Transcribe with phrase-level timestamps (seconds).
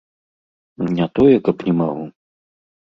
[0.95, 2.05] Не тое, каб не магу.